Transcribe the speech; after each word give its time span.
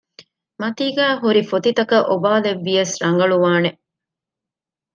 މަތީގައި 0.61 1.15
ހުރިފޮތިތަކަށް 1.21 2.07
އޮބާލެއްވިޔަސް 2.09 2.93
ރަނގަޅުވާނެ 3.01 3.69